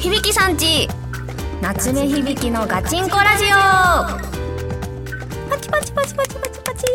[0.00, 0.88] 響さんち
[1.60, 3.48] 夏目響のガチンコラジオ。
[5.50, 6.86] パチパチパチパチパチパチ。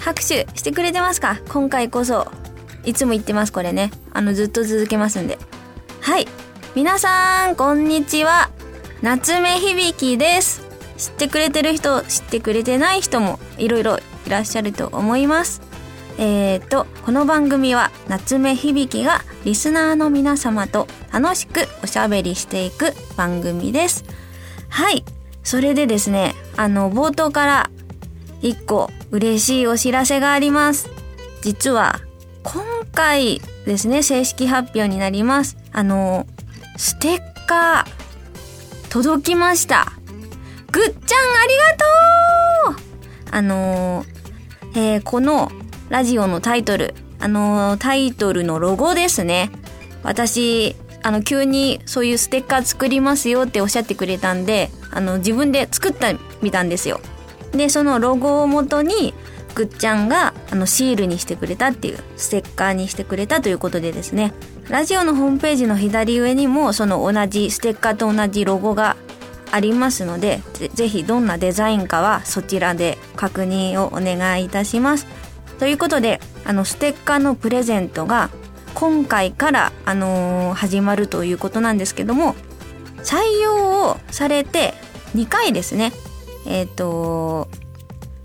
[0.00, 0.24] 拍手
[0.56, 1.40] してくれてますか？
[1.48, 2.26] 今回こそ。
[2.84, 3.92] いつも言ってますこれね。
[4.12, 5.38] あのずっと続けますんで。
[6.10, 6.26] はい。
[6.74, 8.50] 皆さんこんにちは。
[9.00, 10.60] 夏目響です。
[10.96, 15.62] 知ってくれてる人知ってくれてない人もいろいろいらっしゃると思います。
[16.18, 24.04] えーとこの番組は夏目響がリスナーの皆様と楽しくおしゃべりしていく番組です。
[24.68, 25.04] はい。
[25.44, 27.70] それでですねあの冒頭から
[28.42, 30.90] 一個嬉しいお知らせがあります。
[31.42, 32.00] 実は
[32.42, 34.02] 今回ですね。
[34.02, 35.56] 正式発表になります。
[35.72, 36.26] あの
[36.76, 39.92] ステッカー届きました。
[40.70, 42.90] ぐっちゃんありがとう。
[43.32, 44.04] あの
[44.74, 45.50] えー、この
[45.88, 49.50] ラジオのタイトル、あのタイトルのロゴですね。
[50.02, 57.00] 私、あの、急にそういうステッカー作りますよっておっしゃってくれたんで、あの、自分で作ったみたんですよ。
[57.52, 59.14] で、そのロゴをもとに、
[59.54, 64.32] ぐっちゃんが、あの、シールにしてくれたっていう、ステッカーにしてくれたということでですね、
[64.68, 68.96] ラジオのホームページの左上にも、その同じ、ステッカーと同じロゴが
[69.50, 70.40] ありますので、
[70.74, 75.06] ぜひどんなデザインかはそちらで確認をお願いいたします。
[75.60, 78.30] ということであのステッカーのプレゼントが
[78.74, 82.34] 今回から、あのー、始まるということなんですけども
[83.02, 84.72] 採用をされて
[85.14, 85.92] 2回ですね
[86.46, 87.48] えっ、ー、と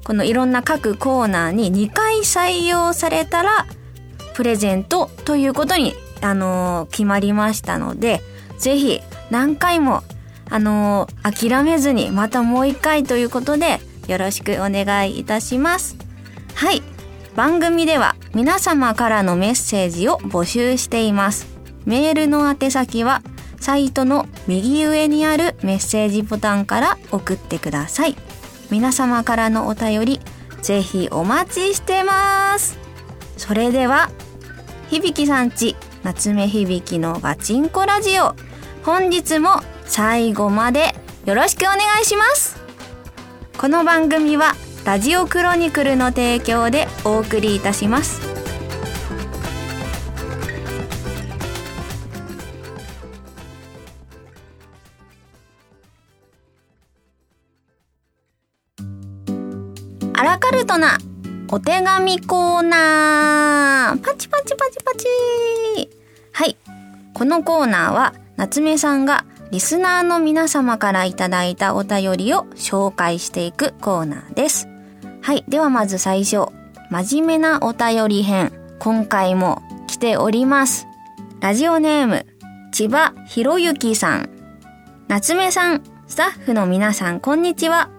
[0.05, 3.65] このいろんな各コーナーに2回採用されたら
[4.35, 8.21] プレゼントということに、あのー、決まりましたので
[8.59, 10.03] ぜひ何回も、
[10.49, 15.97] あのー、諦めずにまたもう1回ということでよろしくお願いいたします。
[16.53, 16.83] はい
[17.35, 21.47] 番組では皆様からのメッセージを募集しています。
[21.85, 23.23] メールの宛先は
[23.59, 28.15] サイトの右上にあるメッセージボタンから送ってください。
[28.71, 30.19] 皆様からのお便り
[30.61, 32.77] ぜひお待ちしてます。
[33.37, 34.09] それでは、
[34.89, 38.35] 響さんち夏目響のガチンコラジオ
[38.83, 40.95] 本日も最後まで
[41.25, 42.55] よろしくお願いします。
[43.57, 44.53] この番組は
[44.85, 48.34] ラジオクロニクルの提供でお送りいたします
[60.75, 60.97] ラカルトな
[61.51, 65.07] お手紙コーナーパチパチパチパチ
[66.31, 66.57] はい
[67.13, 74.67] このコーナーは夏目さんがリスナーの皆様からいただいたお便りを紹介していくコーナーです。
[75.21, 75.45] はい。
[75.47, 76.47] ではまず最初。
[76.89, 78.51] 真面目なお便り編。
[78.79, 80.87] 今回も来ております。
[81.39, 82.25] ラジオネーム、
[82.73, 84.29] 千葉博之さん。
[85.07, 87.94] 夏目さん、スタッフの皆さん、こんにちは。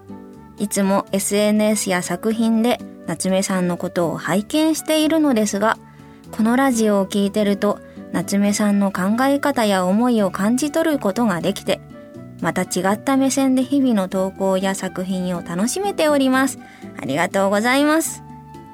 [0.57, 5.77] いつも SNS や作品で夏目さんのことを拝見しているのですが、
[6.31, 7.79] このラジオを聞いてると、
[8.11, 11.79] 夏目さんの考え方や思いを感じ取ることができて、
[12.41, 16.59] また違った目線で日々の投稿や作品を楽しめております。
[16.99, 18.23] ありがとうございます。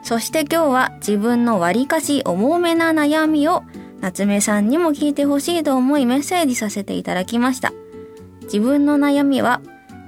[0.04, 3.64] そして今日は自分の割かし重めな悩みを
[4.02, 7.72] 夏目さんにも聞いてほしいと思いメッセージさせていただきました。
[8.44, 9.62] 自分の悩みは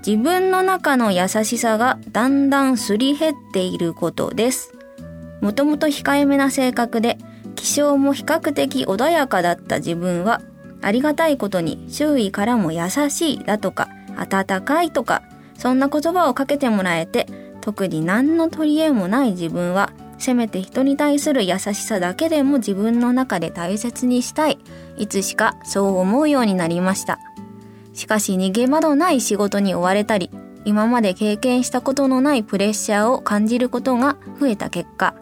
[0.05, 4.75] 自分の中の優しさがだんだんすり減っていることです。
[5.41, 7.17] もともと控えめな性格で
[7.55, 10.41] 気性も比較的穏やかだった自分は
[10.81, 15.23] ありがたいことに周囲からも優しいだとか温かいとか
[15.57, 17.27] そんな言葉をかけてもらえて
[17.61, 24.59] 特に何の取り柄もない自分はせめて人に対する優しさだけでも自分の中で大切にしたい
[24.97, 27.19] いつしかそう思うようになりました
[27.95, 30.29] しかし逃げ場のない仕事に追われたり
[30.65, 35.15] 今まで経験したことのないプレッシャーを感じることが増えた結果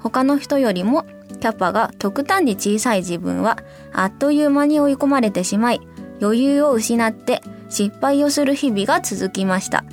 [0.00, 1.04] 他の人よりも
[1.40, 3.58] キャパが極端に小さい自分は
[3.92, 5.80] あっという間に追い込まれてしまい
[6.20, 9.84] 余裕を失って失敗をする日々が続きました。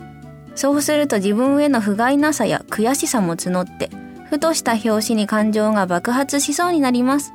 [0.55, 3.89] そうすると自分への不甲斐なさや悔しさも募って
[4.29, 7.33] ふとした拍子に感情が爆発しそうになります。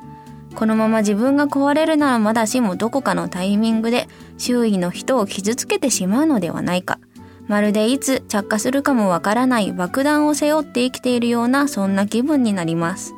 [0.55, 4.07] このまま自分が壊れるならまだしもどこかのタイミングで
[4.37, 6.99] 周囲の人を傷つけてしまうのではないか。
[7.47, 13.13] まるでいつ着火するかもわからない爆弾を背負って生きているようなそんな気分になります。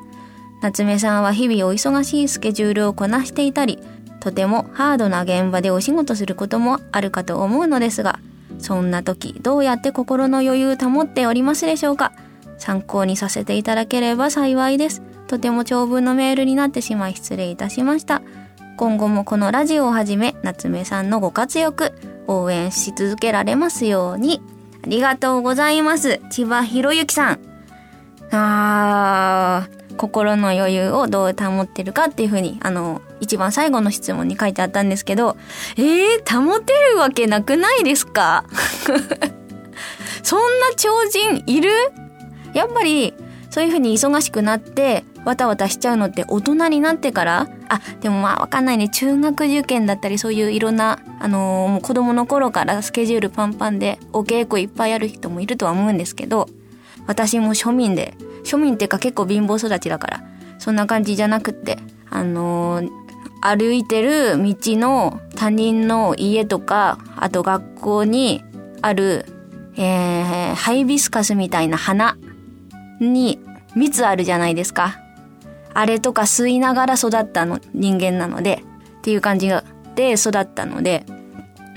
[0.62, 3.80] 夏目さんは日々お忙しいスケジュールをこなしていたり、
[4.22, 8.20] とてもハードな現場でお仕事することもあるかと思うのですが、
[8.60, 12.14] そんな時どうやって心の余裕保っておりますでしょうか。
[12.58, 15.02] 参考にさせていただければ幸いです。
[15.28, 18.22] とても長文のメールになってしまい失礼いたしました。
[18.78, 21.94] 今後もこのラジオをはじめ夏目さんのご活躍
[22.28, 24.42] 応援し続けられますように。
[24.84, 26.20] ありがとうございます。
[26.30, 27.40] 千葉博之さん。
[28.32, 35.38] あー、心の余裕をどう保ってるかっていうふうに、あの、一番最後の質問に書いてあったんですけど、
[35.78, 38.44] えー、保てるわけなくないですか？
[40.24, 40.46] そんな
[40.76, 41.70] 超人いる？
[42.54, 43.14] やっぱり、
[43.54, 48.90] そういうふうに忙しくなって、わたわたしちゃうのって大人になってからあ、でもまあわかんないね。
[48.90, 56.50] 中学受験だったりそういういろんな、あのー、もう子供の頃からスケジュールパンパンでお稽古いっぱいある人もいるとは思うんですけど、
[57.06, 60.24] 私も庶民で庶民っていうか結構貧乏育ちだから、
[60.58, 61.78] そんな感じじゃなくて、
[62.10, 62.90] あのー、
[63.40, 68.44] 歩いてる道の他人の家とか、あと学校に
[68.82, 69.28] ある、
[69.78, 72.18] えー、ハイビスカスみたいな花
[73.00, 73.40] に
[73.76, 75.00] 蜜あるじゃないですか。
[75.74, 78.64] あれとか吸いながら育ったの人間なので、
[79.00, 79.50] っていう感じ
[79.96, 81.06] で育ったので、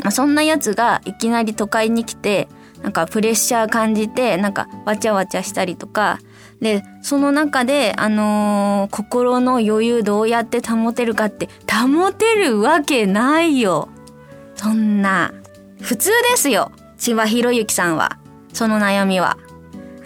[0.02, 2.48] まあ、そんなやつがいきなり都会に来て、
[2.82, 6.20] なんかプレッシャー感じて、なんかわちゃわちゃしたりとか、
[6.60, 13.88] で、その中で、あのー、心の余裕どうやって保てるかって、保てるわけないよ。
[14.54, 15.32] そんな、
[15.80, 16.72] 普通ですよ。
[16.96, 18.18] 千葉博之さんは。
[18.52, 19.36] その悩みは。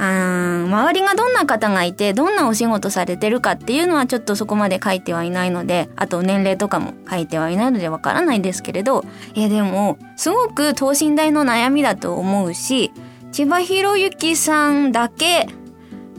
[0.01, 9.05] うん、周りがどんな方がいて、どんなお仕事されてるかっていうのはちょっとそこまで書いてはいないので、あと年齢とかも書いてはいないのでわからないですけれど、
[9.35, 12.93] いやでも、すごく等身大の悩みだと思うし、
[13.31, 15.49] 千葉博之さんだけ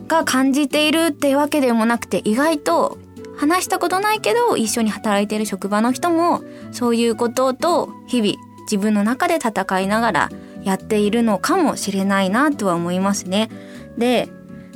[0.07, 2.97] が感じているってわけでもなくて意外と
[3.37, 6.41] 話したことないけど一緒に働いてる職場の人も
[6.71, 10.29] そういうことと日々自分の中で戦いながら
[10.63, 13.49] やっているのかもしれないなとは思いますね。
[13.97, 14.29] で、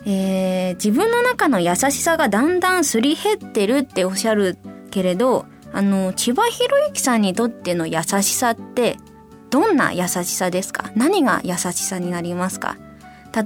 [0.06, 4.57] えー、自分の中の優しさがだんだんすり減ってるっておっしゃる
[4.91, 8.97] けれどあの千葉博之さんにとっての優しさって
[9.50, 10.91] どんな優しさですか？
[10.95, 12.77] 何が優しさになりますか？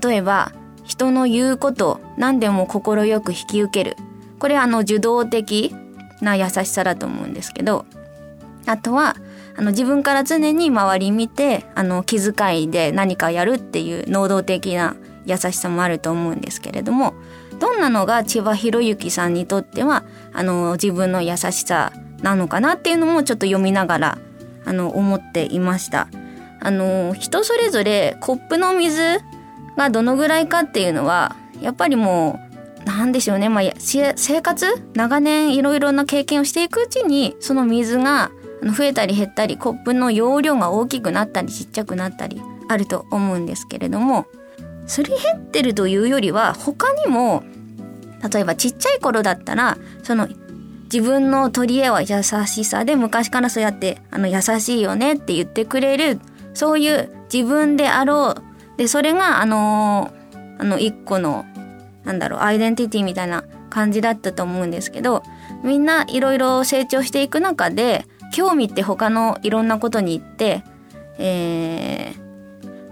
[0.02, 0.52] 例えば
[0.84, 3.96] 人の言うこと何でも快く引き受ける。
[4.40, 5.76] これあの受動的
[6.22, 7.86] な優しさだと思うんですけど
[8.66, 9.16] あとは
[9.58, 14.96] あの自分から常に周り見てあの気遣いで何かやるっていう能動的な
[15.30, 17.14] 優しさもあると思うんですけれども
[17.60, 20.04] どんなのが千葉博之さんにとっては
[20.34, 24.18] あの自分の優しさなのかなっていうのもちょっと読みながら
[24.66, 26.08] あの思っていました。
[26.62, 29.02] あの人それぞれコップの水
[29.78, 32.38] がどのぐらいかっていうのはやっぱりも
[32.82, 34.66] うなんでしょうね、まあ、生活？
[34.94, 38.32] 長年いろいろな経験をしていくうちにその水が
[38.62, 44.26] 増えたり減ったりコップの容量が大きくなったりちっちゃくなったりあると思うんですけれども
[44.90, 47.44] すり減ってるというよりは他にも
[48.34, 50.28] 例えばちっちゃい頃だったらその
[50.92, 56.20] 自分の取り柄は優しさで昔からそうやってあの優しいよねって言ってくれる
[56.56, 58.36] そういう自分であろ
[58.76, 60.12] うでそれがあの
[60.58, 61.46] あの一個の
[62.04, 65.22] なんだろうアイデンティティみたいな感じだったと思うんですけど
[65.64, 70.64] みんないろいろ成長していく中で興味って他のいろんなことに行って、
[71.20, 72.29] えー、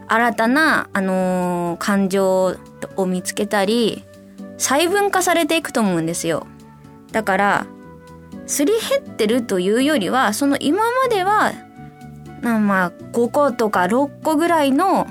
[0.08, 2.56] 新たな、あのー、感情
[2.96, 4.04] を見つけたり
[4.58, 6.48] 細分化されていくと思うんですよ。
[7.12, 7.68] だから
[8.46, 11.54] すり減ってるというよりはその今までは
[12.42, 15.08] まあ5個とか6個ぐらいの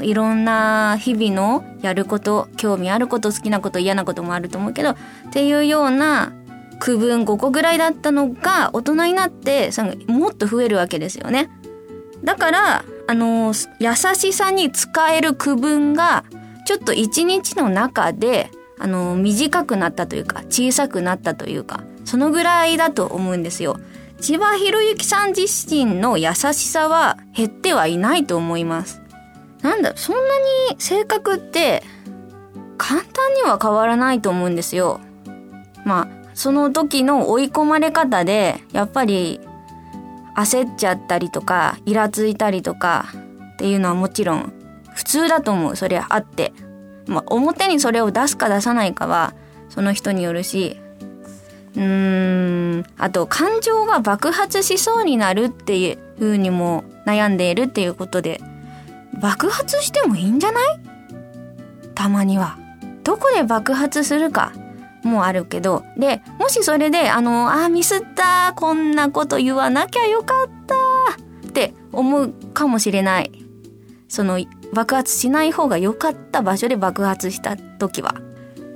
[0.00, 4.96] いろんな日々のやること興味あること好きなこと嫌なこともあると思うけどっ
[5.32, 6.32] ていうような
[6.80, 9.70] 区分5個ぐらいだったのが大人になって
[10.06, 11.48] もっと増えるわけですよね。
[12.22, 16.24] だからあの優しさに使える区分が
[16.66, 23.78] ちょっと一日の中であの短くなったというか小さくなったというかそのぐらいだと思うんですよ。
[24.20, 29.02] 千葉博之さん自身の優しさは減ってはいないと思います。
[29.62, 30.20] なんだそんな
[30.70, 31.82] に性格って
[32.78, 35.00] 簡単には変わらないと思うんですよ。
[35.84, 39.40] まあその時の追い込まれ方でやっぱり
[40.36, 43.06] 焦っちゃったりとかイラついたりとか
[43.54, 44.52] っていうのはもちろん
[44.94, 46.52] 普通だと思うそれあって。
[47.06, 49.34] まあ表にそれを出すか出さないかは
[49.68, 50.80] その人によるし
[51.76, 58.40] うーんあと感情が爆発しそうになるっていう風にも悩んでいるっていうことで
[59.20, 60.80] 爆発してもいいんじゃない？
[61.94, 62.56] たまには。
[63.02, 64.52] どこで爆発するか。
[65.04, 70.74] もあるけど、で、もしそれで、あの、あ、ミスった、こんなこと言わなきゃよかった
[71.48, 73.30] って思うかもしれない。
[74.08, 74.38] その、
[74.72, 78.14] 爆発しない方が良かった場所で爆発した時は。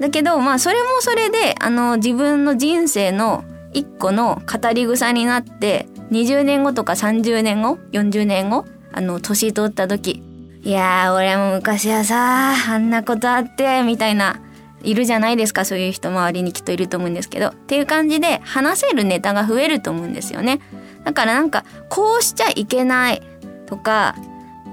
[0.01, 10.23] だけど、まあ、それもそれで、あの、自分の人生の一個の語り草になって、20年後とか30年後、40年後、あの、年取った時、
[10.63, 14.41] いやー、俺も昔はさ、あんなことあって、みたいな、
[14.83, 17.49] いるじゃないですか、そういう人周りにきっといると思うんですけど。
[17.49, 20.61] っていう感じで、話せるネタが増えると思うんですよね。
[21.05, 23.23] だからなんか、こうしちゃいけない
[23.67, 24.15] とか、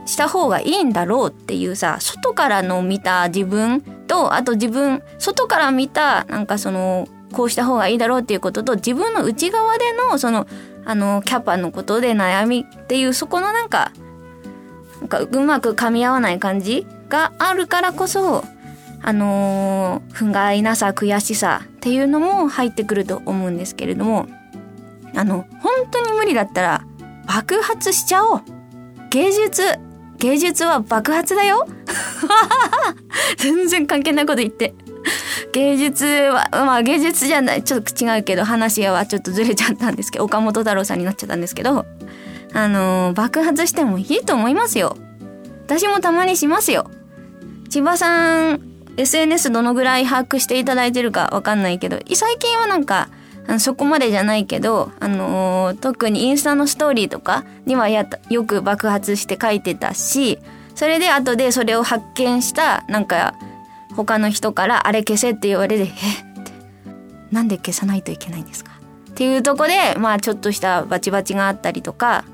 [0.06, 10.48] した方がいいんだろうっていうさ、外からの見た自分と、あと自分、外から見た、なんかその、こうした方がいいだろうっていうことと、自分の内側での、その、
[10.86, 13.92] あの、キャパのことで悩みっていう、そこのなんか、
[15.02, 18.46] なんかうまく噛み合わない感じがあるからこそ、
[19.08, 24.28] あのー、不甲斐なさ、悔しさっていうのも入ってくると思うんですけれども、
[25.16, 26.84] あの、本当に無理だったら
[27.28, 28.42] 爆発しちゃおう
[29.12, 29.62] 芸術
[30.18, 31.68] 芸術は爆発だよ
[33.38, 34.74] 全然関係ないこと言って。
[35.54, 41.86] 芸術は、まあ芸術じゃない、ちょっと違うけど話はちょっとずれちゃったんですけど、岡本太郎さんになっちゃったんですけど、
[42.54, 44.98] あのー、爆発してもいいと思いますよ。
[45.68, 46.90] 私もたまにしますよ。
[47.70, 53.10] 千葉さん、SNS どのぐらい把握していただいてるかわかんないけど、最近はなんか、
[53.60, 60.40] そこまでじゃないけど、あのー、特にインスタのストーリーとかにはやよく爆発して書いてたし、
[60.74, 63.36] それで後でそれを発見した、なんか、
[63.96, 65.86] 他の人からあれ消せって言われて、え？
[65.86, 65.90] っ
[66.44, 66.52] て、
[67.32, 68.72] なんで消さないといけないんですか？
[69.12, 72.26] っていうとこで、まあちょっとしたバチバチがあったりとか、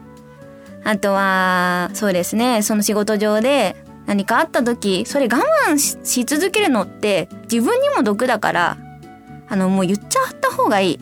[0.84, 3.76] あとは、そうですね、その仕事上で
[4.12, 8.78] 何かあった時、それ我慢し続けるのって自分にも毒だから、
[9.48, 11.00] あの、もう言っちゃった方がいい。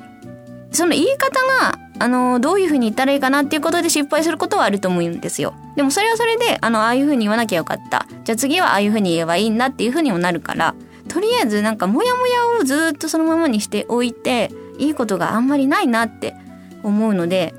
[0.71, 5.55] その言い方が、あの、どういう風に言ったらいいかなっていうことで失敗することはあると思うんですよ。
[5.75, 8.05] でもそれはそれで、あの、ああいう風に言わなきゃよかった。
[8.25, 10.75] じゃあ次はああいう風に言えばいいんだっていう風にもなるから、
[11.07, 16.35] とりあえずなんかモヤモヤをずっとそのままにしておいて、いいことがあんまりないなって
[16.83, 17.55] 思うので、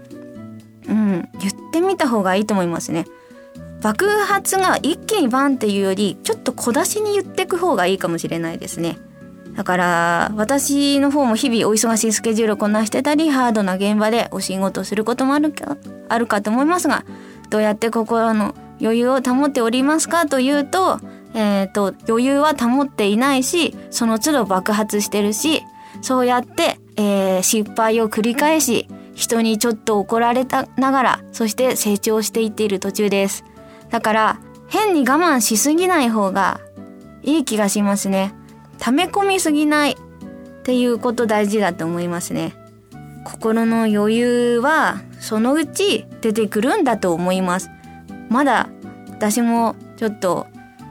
[0.88, 3.06] うん、言ってみた方がいいと思いますね。
[3.80, 8.98] 爆発が一気にバンっていうより、ちょっと小出しに言ってく方がいいかもしれないですね。
[9.54, 15.76] だから私の方も日々お忙しいスケジュールをこなしてたりハードな現場でお仕事することもあるか
[16.08, 17.04] あるかと思いますが
[17.50, 21.00] どうやって心の余裕を保っておりますかというと,、
[21.34, 25.62] えーと、余裕は保っていないしその都度爆発してるし
[26.00, 33.44] そうやって、えー、失敗を繰り返し人にちょっと怒られたながらそして成長していっている途中です
[33.90, 36.60] だから変に我慢しすぎない方が
[37.22, 38.32] いい気がしますね
[38.78, 39.96] 溜め込みすぎないっ
[40.62, 42.54] ていうこと大事だと思いますね。
[43.24, 47.70] 心の余裕はそのうち出てくるんだと思います。
[48.28, 48.68] まだ
[49.08, 50.46] 私もちょっと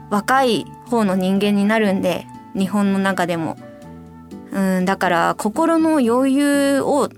[0.09, 2.25] 若い方の人間になるんで、
[2.55, 3.57] 日本の中でも。
[4.51, 7.09] うん、だから心の余裕を、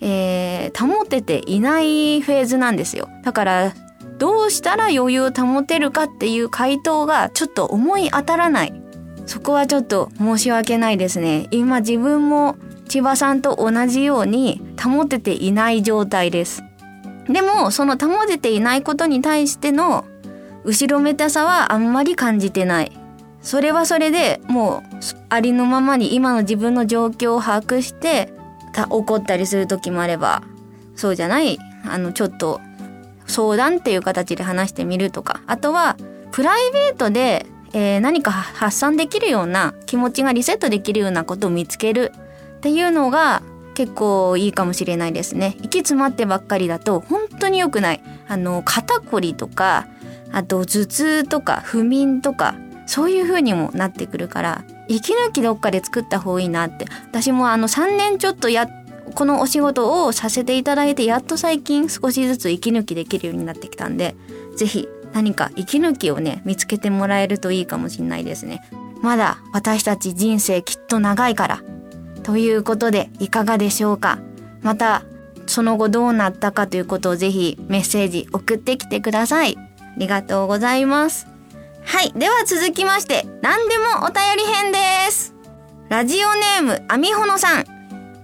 [0.00, 3.08] えー、保てていないフェーズなんですよ。
[3.22, 3.74] だから
[4.20, 8.82] どうしたら余裕を保てるかっていう回答がちょっと思い当たらない
[9.26, 11.46] そこはちょっと申し訳ないですね。
[11.50, 12.56] 今自分も
[12.88, 16.64] 千葉さんと同じように保てていない状態です。
[17.28, 20.04] でも、その保てていないことに対しての
[20.64, 22.92] 後ろめたさはあんまり感じてない。
[23.40, 24.96] それはそれでもう
[25.28, 28.32] ありのままに今の自分の状況を把握して
[28.90, 30.42] 怒ったりする時もあれば
[30.96, 31.58] そうじゃない？
[31.88, 32.60] あのちょっと
[33.30, 35.96] 相談っていう形で話してみるとかあとは
[36.32, 42.12] プライベートでえー、何か発散できるような気持ちがリセットできるようなことを見つける
[42.56, 43.42] っていうのが
[43.74, 45.56] 結構いいかもしれないですね。
[45.62, 48.02] 息詰まってばっかりだと本当に良くない。
[48.28, 49.86] あの、肩こりとか、
[50.32, 52.56] あと頭痛とか不眠とか、
[52.86, 56.86] そういう風にもなってくるから、息抜きどっかで作った方がいいなって。
[57.08, 58.79] 私もあの3年ちょっとやっ、
[59.14, 64.14] このお仕事をさせていただいて、やっと最近少しずつ息抜きできるようになってきたんで、
[64.56, 68.62] ぜひ何か息抜きをね、見つけてもらえるといいかもしれないですね。
[69.02, 71.62] まだ私たち人生きっと長いから。
[72.22, 74.18] ということで、いかがでしょうか
[74.62, 75.02] また、
[75.46, 79.56] その後どうなったかということをぜひメッセージ送ってきてください。
[79.56, 81.26] ありがとうございます。
[81.84, 82.12] はい。
[82.12, 84.78] では続きまして、何でもお便り編で
[85.10, 85.34] す。
[85.88, 87.79] ラジオネーム、アミホノさん。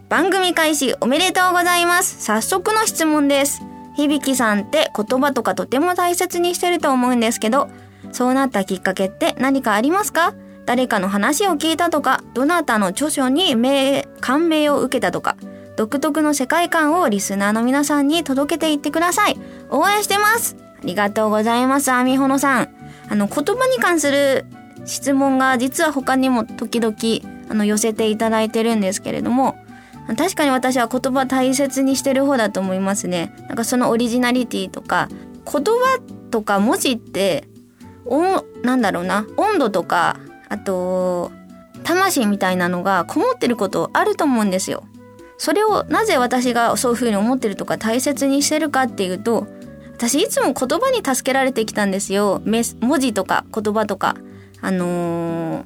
[0.09, 2.23] 番組開始おめでとうございます。
[2.23, 3.63] 早速の質問です。
[3.97, 7.69] 響さんって言葉とかとても大切にしてると思うんですけど、
[8.13, 10.35] そうなったきっかけって何かありますか？
[10.65, 15.37] 誰かの話を聞いたとか、どなたの著書に名感銘を受けたとか、
[15.77, 19.37] 独特の世界観をリスナーの皆さんに届けていってください。
[19.71, 22.69] 応援してますありがとうございます、アミホノさん。
[23.09, 24.47] あの、言葉に関する
[24.85, 26.95] 質問が実は他にも時々
[27.51, 29.57] あの寄せていただいてるんですけれども、
[30.15, 33.35] 確かに私は言葉大切にしてる方だと思いますね。
[33.49, 35.09] なんかそのオリジナリティとか、
[35.45, 37.49] 言葉とか文字って、
[38.05, 41.33] お、なんだろうな、温度とか、あと、
[41.83, 44.85] 魂みたいなのがこもってることあると思うんですよ。
[45.39, 49.47] それをなぜ私がそういうふうに思ってるとか大切にしてるかっていうと、
[49.93, 52.43] 私いつも言葉に助けられてきたんですよ。
[52.45, 54.17] 文字とか言葉とか。
[54.63, 55.65] あのー、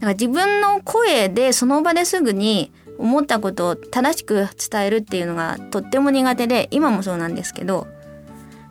[0.00, 7.86] だか自分の声でその場ですぐに思ったことを正しく伝えるっていうのがとっても苦手で今もそうなんですけど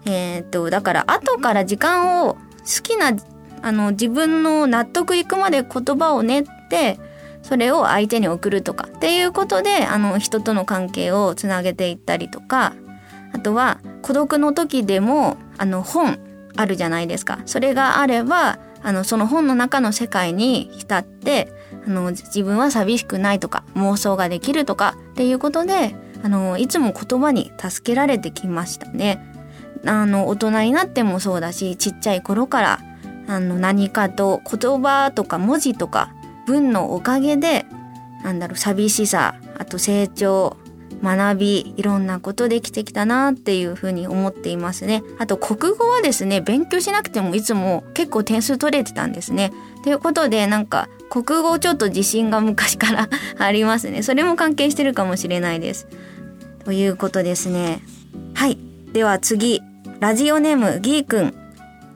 [0.05, 2.39] えー、っとだから後から時間を好
[2.83, 3.11] きな
[3.61, 6.99] あの自分の納得いくまで言葉を練って
[7.41, 12.73] それを相手に送るとかっていうことであの人との関係をつなげていったりとか
[13.33, 16.19] あとは孤独の時でもあの本
[16.55, 17.39] あるじゃないですか。
[17.45, 21.51] それがあればあのその本の中の世界に浸って
[21.85, 29.25] あの自分は寂しくないとか妄想ができるとかっていうことであのいつも言葉に助けられてきましたね。
[29.85, 32.79] あの大人になってもそうだしちっちゃい頃から
[33.27, 36.11] あの何かと言葉とか文字とか
[36.45, 37.65] 文のおかげで
[38.23, 40.57] なんだろう寂しさあと成長
[41.03, 45.03] 学びいろんなことできてきたなっていうふうに思っていますね。
[45.17, 49.51] あと国語はですね勉強しなくてもいつも結構点数取れてたんですね。
[49.83, 54.03] ということでなんか国語ちょっと自信が昔から ありますね。
[54.03, 55.87] それも関係してるかもしれないです。
[56.65, 57.81] ということですね。
[58.33, 58.57] はい。
[58.93, 59.61] では次。
[59.99, 61.33] ラジオネームギーくん。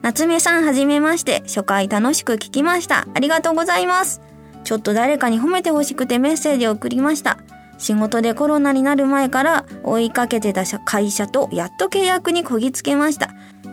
[0.01, 1.41] 夏目さんはじめまして。
[1.45, 3.07] 初回楽しく聞きました。
[3.13, 4.21] ありがとうございます。
[4.63, 7.37] ちょっと誰かに褒めてほしくてメッセージを送りました。
[7.77, 13.31] 仕事でコロナになる前から追いかけてた会社とやっと契約にこぎつけました。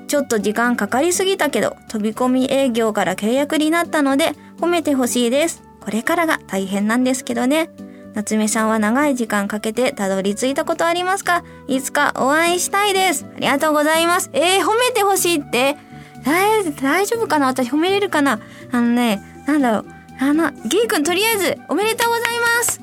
[0.09, 5.63] ちょっと時間かかりすぎたけど、飛び込み営業から契約になったので、褒めてほしいです。
[5.81, 7.71] これからが大変なんですけどね。
[8.13, 11.45] 夏目さんは長い時間かけてたどり着いたことありますか？
[11.69, 13.25] いつかお会いしたいです。
[13.37, 14.31] ありがとうございます。
[14.33, 15.77] えー、褒めてほしいって？
[16.25, 17.47] 大丈夫かな？
[17.47, 18.41] 私褒めれるかな？
[18.73, 19.87] あのね、なんだろう。
[20.19, 22.25] あの、ギーくんとりあえずおめでとうござい
[22.59, 22.81] ます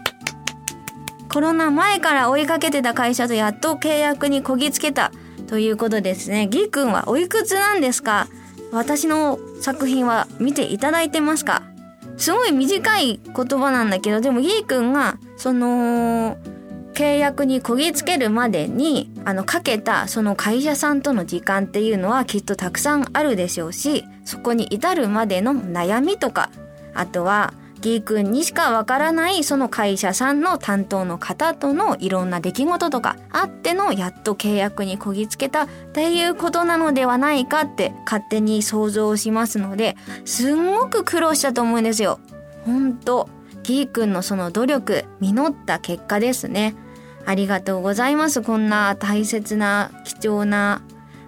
[1.37, 5.11] コロナ前から追いかけてた会社とやっと契約にこぎつけた
[5.45, 6.47] ということですね。
[6.47, 8.27] ギーくんはおいくつなんですか？
[8.71, 11.61] 私の作品は見ていただいてますか？
[12.17, 16.37] すごい短い言葉なんだけど、でもギーくんが、その、
[16.95, 26.49] 契約にこぎつけるまでに、あの、かけたその会社さんとの時間っていうのはきっとたくさんあるでしょうし、そこに至るまでの悩みとか、
[26.95, 42.19] あとはギー君にしかわからないその会社さんの担当の方とのいろんな出来事とかあってのやっと契約にこぎつけたっていうことなのではないかって勝手に想像しますのですんごく苦労したと思うんですよ。
[42.65, 43.29] ほんと
[43.63, 46.75] ギー君のその努力実った結果ですね。
[47.25, 48.41] ありがとうございます。
[48.41, 50.81] こんな大切な貴重な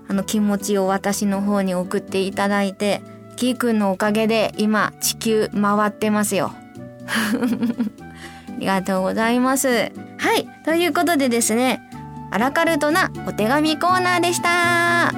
[0.08, 3.02] あの気持ちを私の方に送っていただいて
[3.40, 6.52] キーくんのおかげで今地球回ってますよ。
[7.08, 7.32] あ
[8.60, 9.70] りがとうございます。
[9.70, 10.46] はい。
[10.66, 11.80] ということでですね、
[12.32, 15.14] アラカルトなお手紙コーナーでした。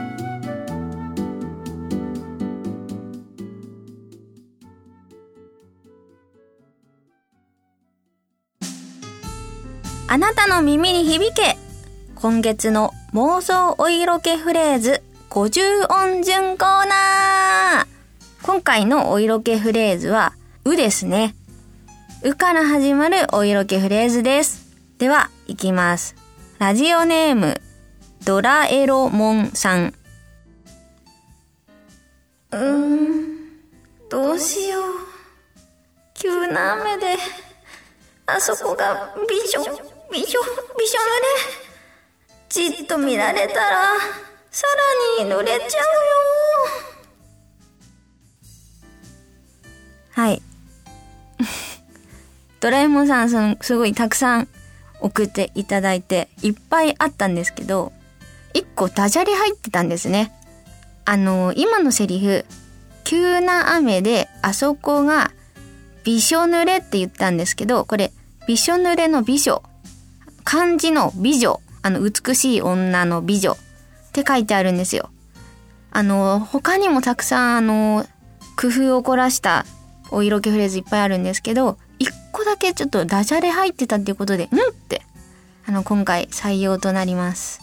[10.07, 11.57] あなたの耳に響け
[12.13, 18.00] 今月の妄想お色気フレーズ50音順コーナー
[18.43, 20.33] 今回のお色気フレーズは、
[20.65, 21.35] うですね。
[22.23, 24.75] うから始まるお色気フレーズです。
[24.97, 26.15] では、いきます。
[26.57, 27.61] ラジオネーム、
[28.25, 29.93] ドラエロモンさん。
[32.51, 33.37] うーん、
[34.09, 34.83] どうしよう。
[36.15, 37.17] 急な雨で、
[38.25, 39.61] あそこがびしょ、
[40.11, 40.41] びしょ、
[40.79, 41.03] びしょ濡
[42.65, 42.71] れ。
[42.73, 43.81] じっと見られたら、
[44.49, 44.65] さ
[45.19, 45.83] らに濡れちゃう
[46.87, 46.90] よ。
[50.13, 50.41] はい。
[52.59, 54.47] ドラえもんさん、その、すごいたくさん
[54.99, 57.91] 送っていただいて、いっぱいあったんですけど、
[58.53, 60.31] 一個ダジャレ入ってたんですね。
[61.05, 62.45] あの、今のセリフ、
[63.03, 65.31] 急な雨であそこが
[66.03, 68.11] びしょ濡れって言ったんですけど、これ、
[68.47, 69.63] びしょ濡れの美女。
[70.43, 71.59] 漢字の美女。
[71.83, 73.57] あの、美しい女の美女っ
[74.11, 75.09] て書いてあるんですよ。
[75.91, 78.05] あの、他にもたくさん、あの、
[78.55, 79.65] 工夫を凝らした
[80.11, 85.01] お色気フレーズいっぱいあるんですけど、一個だけちょっとダジャレ入ってたっていうことで、んって、
[85.65, 87.61] あの、今回採用となります。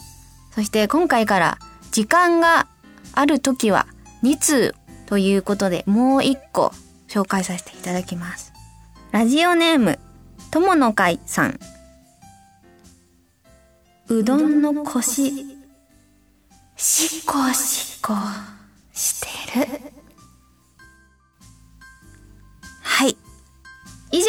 [0.59, 1.57] そして今回から
[1.91, 2.67] 時間が
[3.13, 3.87] ある時は
[4.23, 6.73] 2通ということでもう一個
[7.07, 8.51] 紹介させていただきます。
[9.11, 9.99] ラジオネーム、
[10.51, 11.59] 友の会さん。
[14.07, 15.45] うどんの腰、
[16.75, 18.13] しこしこ
[18.91, 19.21] し
[19.53, 19.98] てる。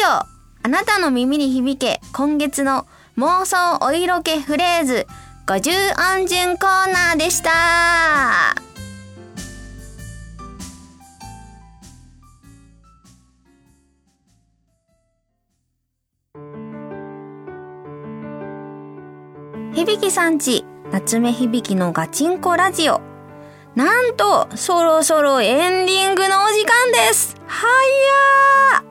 [0.01, 0.25] 上、
[0.63, 2.87] あなたの耳に響け今月の
[3.17, 5.05] 妄想お色気フレーズ
[5.45, 5.71] 50
[6.19, 8.55] 音順コーナーでした。
[19.73, 23.01] 響さんち、夏目響のガチンコラジオ。
[23.75, 27.67] なんと、そろそろエンディングのお時間ですは
[28.75, 28.90] やー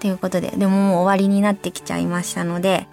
[0.00, 2.86] ということで、でももう終わりになってきちゃいましたので、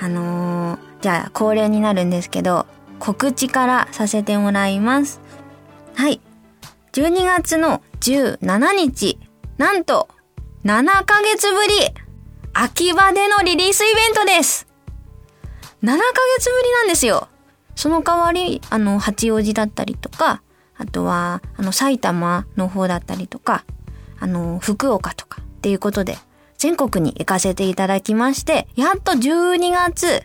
[0.00, 2.66] あのー、じゃあ恒例になるんですけど、
[2.98, 5.20] 告知からさせてもらいます。
[5.94, 6.20] はい。
[6.92, 9.18] 12月の17日、
[9.58, 10.08] なんと、
[10.64, 11.74] 7ヶ月ぶり
[12.54, 14.66] 秋葉でのリリースイベントです
[15.82, 15.98] 7ヶ
[16.38, 17.28] 月ぶりなんですよ。
[17.74, 20.40] その代わり、あの、八王子だったりとか、
[20.78, 23.64] あとは、あの、埼玉の方だったりとか、
[24.18, 26.16] あの、福岡とかっていうことで、
[26.64, 30.22] 全国に行かせていただきまして、やっと12月、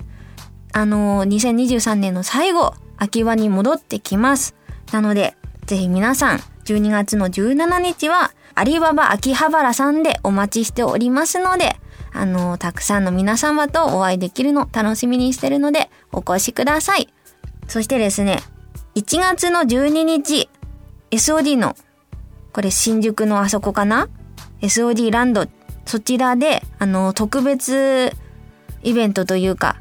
[0.71, 4.55] あの、2023年の最後、秋葉に戻ってきます。
[4.93, 11.75] なので、ぜひ皆さん、12月の17日は、アリババ秋葉原さんでお待ちしておりますので、
[12.13, 17.09] あの、たくさんの皆様とお会いできるの楽しみにしてるので、お越しください。
[17.67, 18.39] そしてですね、
[18.95, 20.49] 1月の12日、
[21.11, 21.75] SOD の、
[22.53, 24.07] これ新宿のあそこかな
[24.61, 25.49] ?SOD ランド、
[25.89, 28.13] そちらで、あの、特別
[28.83, 29.77] イベントというか、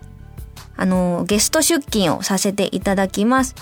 [0.75, 3.55] あの、ゲスト出勤をさせていただきます。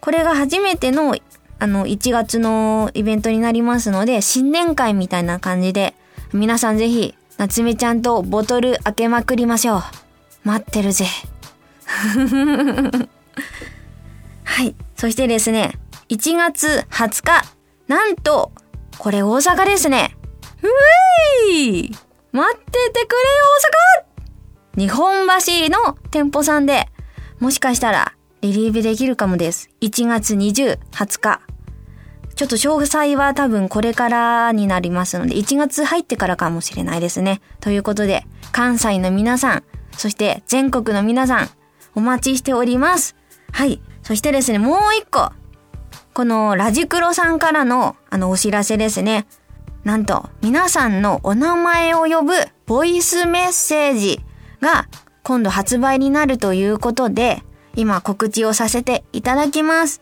[0.00, 1.14] これが初めての、
[1.60, 5.94] あの、1月のイベントになりますので、新年会みたいな感じで、
[6.32, 9.82] 皆さんぜひ夏目ちゃんとボトル開けまくりましょう。
[10.42, 11.06] 待ってるぜ。
[14.42, 14.74] はい。
[14.96, 15.78] そしてですね、
[16.08, 17.44] 1月20日、
[17.86, 18.50] なんと、
[18.98, 20.16] これ大阪ですね。
[20.64, 20.68] う
[21.50, 21.90] えい
[22.32, 23.44] 待っててくれよ
[24.76, 26.88] 大阪日本橋の店舗さんで、
[27.38, 29.70] もしかしたらリリーベできるかもです。
[29.80, 31.40] 1月20、20日。
[32.34, 37.40] ちょっと詳細は多分これからになりますので、1月入ってからかもしれないですね。
[37.60, 41.48] ということで、関西の皆さん、そして全国の皆さん、
[41.94, 43.14] お待ちしております。
[43.52, 43.80] はい。
[44.02, 45.30] そしてですね、もう一個。
[46.12, 49.26] このラジクロさんからのあのお知らせですね。
[49.84, 52.32] なんと、皆さんのお名前を呼ぶ
[52.66, 54.20] ボイスメッセージ
[54.62, 54.88] が
[55.22, 57.42] 今度発売になるということで、
[57.76, 60.00] 今告知をさせていただきます。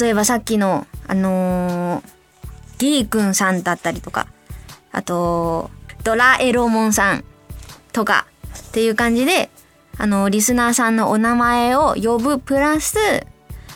[0.00, 2.02] 例えばさっきの、あのー、
[2.78, 4.26] ギーくんさんだったりとか、
[4.90, 5.70] あと、
[6.02, 7.24] ドラエロモンさん
[7.92, 8.26] とか
[8.58, 9.50] っていう感じで、
[9.98, 12.96] あの、リスナーさんのお名前を呼ぶプラス、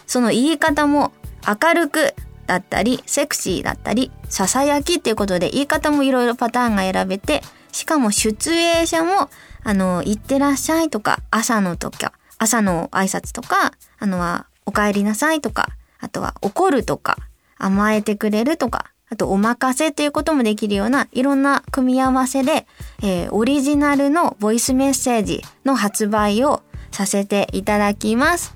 [0.06, 1.12] その言い方も
[1.46, 2.14] 明るく
[2.46, 9.30] だったり、セクシーだったり、ささやきっていうことで言い方もいろいろパターンが選べて、しかもシチュエーションも、
[9.62, 12.07] あの、行ってらっしゃいとか、朝の時、
[12.38, 15.68] 朝の挨拶とか、あのは、お帰りなさいとか、
[16.00, 17.16] あとは怒るとか、
[17.59, 22.66] 甘えてくれるとか、あとお任せということもできるようないろんな組み合わせで、
[23.02, 28.54] えー、オリジナルのボイスメッセージの発売をさせていただきます。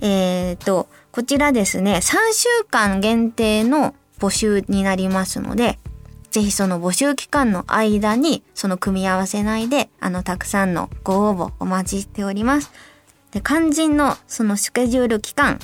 [0.00, 2.00] えっ、ー、と、こちらですね、3
[2.32, 5.78] 週間限定の募集になりますので、
[6.30, 12.72] ぜひその募集期間の間にその組み合わせ内であのたくさんのご応募お待ちしております。
[13.30, 15.58] で、肝心のそのスケジュール期間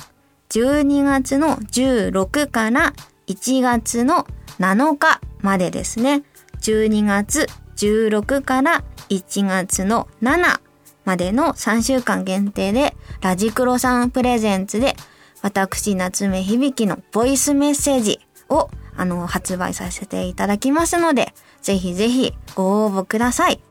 [0.49, 2.93] 12月の16から
[3.25, 4.27] 1月の
[4.59, 6.21] 7日までですね。
[6.61, 10.59] 12月16から1月の7
[11.05, 14.95] までの3週間限定で、ラジクロさんプレゼンツで、
[15.41, 23.61] 私、夏目響のボイスメッセージを、あの、発売させていただきますので、ぜひぜひご応募ください。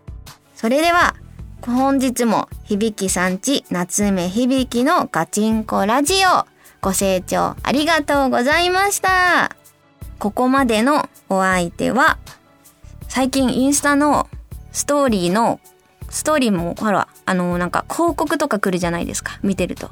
[0.54, 1.14] それでは、
[1.62, 6.46] 本日も響さんち夏目響のガチンコラジオ
[6.80, 9.56] ご清聴ありがとうございました。
[10.18, 12.18] ここまでのお相手は、
[13.08, 14.28] 最近インスタの
[14.72, 15.60] ストーリーの、
[16.08, 19.90] ストーリーもほら、あの、なんか広告とか来るじゃないですか、見てると。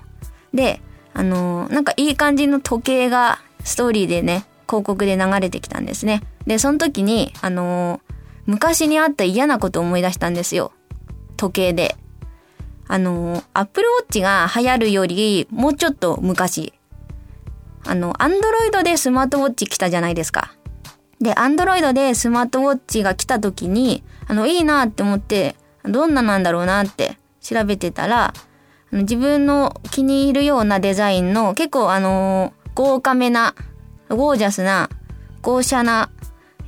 [0.54, 0.80] で、
[1.18, 6.22] あの、なんかいい感じの時計がストーリーでね、広告で流れてきたんですね。
[6.46, 8.02] で、その時に、あの、
[8.44, 10.72] 昔にあった嫌なことを思い出したんですよ。
[11.38, 11.96] 時計で。
[12.86, 16.74] あのー、アップルウォッチが流行るより、もうちょっと昔。
[17.86, 20.52] あの、アンドロイドでスマートウォッチ来たじゃないですか。
[21.18, 28.34] で、アンドロイドでスマートウォッチが来た時に、あの、いいなって思って、どんななんだろうなって調べてたら、
[28.92, 33.54] 自分の気に入るようなデザインの結構あの、豪華めな、
[34.08, 34.90] ゴージャスな、
[35.42, 36.10] 豪奢な、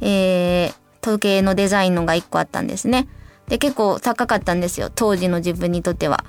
[0.00, 3.09] えー、時計のデザインのが一個あったんですね。
[3.48, 4.90] で、結構高かったんですよ。
[4.94, 6.24] 当時の自分にとっては。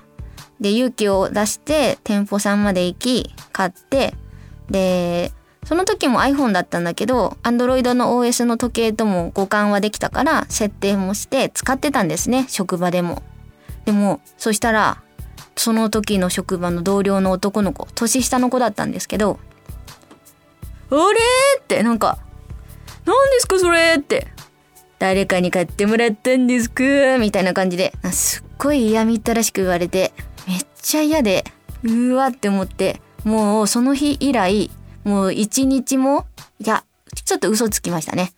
[0.60, 4.13] で、勇気を出して店舗さんまで行き、買って、
[4.69, 5.32] で、
[5.65, 13.21] その時も iPhone だったんだけど、Android の OS の時計とも互換はできたから、設定もして使ってたんですね、職場でも。
[13.86, 15.02] でも、そしたら、
[15.60, 19.41] その時の職場の同僚の男の子、年下の子だったんですけど、
[20.89, 21.00] あれ？
[21.60, 22.17] ってなんか、
[23.06, 23.95] 何ですかそれ？
[23.98, 24.28] って。
[25.00, 27.17] 誰かに買ってもらったんですか？
[27.19, 30.13] みたいな感じで、すっごい嫌みったらしく言われて、
[30.48, 31.43] めっちゃ嫌で、
[31.84, 34.72] うわって思って、もうその日以来、
[35.04, 36.26] もう一日も、
[36.60, 36.86] いや、
[37.26, 38.32] ちょっと嘘つきましたね。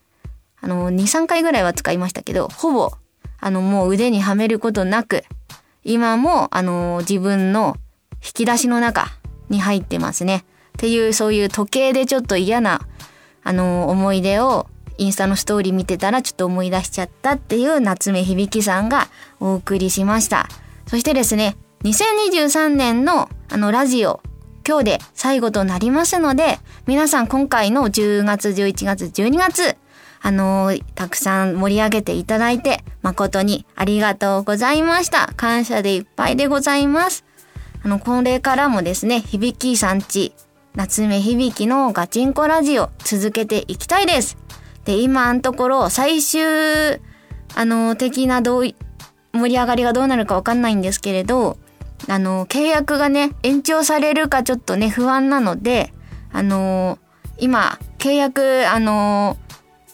[0.60, 2.92] あの、2、3回ぐらいは使いましたけど、ほぼ、
[3.40, 5.24] あの、もう腕にはめることなく、
[5.84, 7.78] 今も、あの、自分の
[8.24, 9.08] 引き出しの中
[9.50, 10.46] に入ってますね。
[10.70, 12.82] っていう、そういう時計でちょっと嫌な、
[13.44, 14.68] あの、思い出を、
[14.98, 19.08] インスタのストーリー見てたらちょっと思い出しちゃったっていう夏目響さんが
[19.40, 20.48] お送りしました。
[20.86, 24.22] そしてですね、2023年のあのラジオ
[24.68, 29.76] 今日で最後となりますので、皆さん今回の10月、11月、12月、
[30.24, 35.34] あのー、たくさん盛り上げていただいて、誠にありがとうございました。
[35.36, 37.26] 感謝でいっぱいでございます。
[37.84, 40.34] あの、これからもですね、響きさんち、
[40.76, 44.38] 夏目響きのガチンコラジオ続けていきたいです。
[44.86, 46.42] で、今のところ最終、
[47.56, 48.64] あの、的などう、
[49.34, 51.58] 盛り上がりがどうなるかわかんないんですけれど、
[52.08, 55.94] あの、契約がね、延長されるかちょっとね、不安なので、
[56.34, 56.98] あの
[57.38, 59.38] 今、契約、あの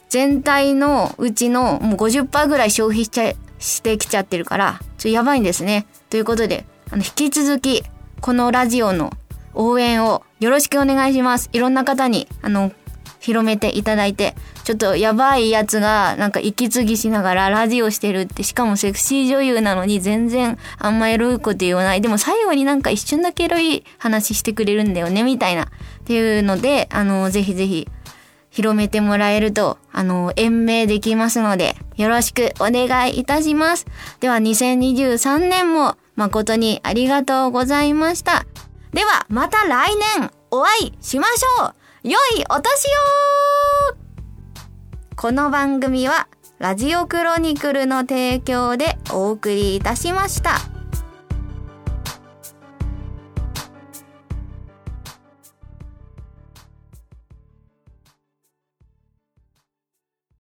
[0.09, 5.87] 全体のうちのもう50%ぐらい消費しちゃ、してきちゃってるから、ちょっとやばいんですね。
[6.09, 7.83] ということで、あの、引き続き、
[8.21, 9.11] このラジオの
[9.53, 11.49] 応援をよろしくお願いします。
[11.53, 12.71] いろんな方に、あの、
[13.19, 22.01] 広めていただいて、ちょっとやばいやつがなんか息継ぎしながらラジオしてるって、しかもセクシー女優なのに全然あんまエロいこと言わない。
[22.01, 25.63] でも最後になんか一瞬だけエロい話してくれるんだよね、みたいな。
[25.63, 25.67] っ
[26.05, 27.87] ていうので、あの、ぜひぜひ
[28.57, 33.85] 広めてもらえると、あの、延命できますので、よろしくお願いいたします。
[34.19, 38.47] では、2023年も誠にありがとうございました。
[38.93, 42.87] では、また来年お会いしましょう良いお年
[43.91, 43.97] を
[45.15, 50.76] この番組はラジオクロニクルの提供でお送りいたしました。